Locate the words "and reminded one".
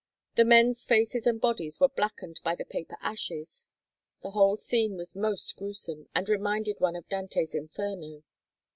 6.15-6.95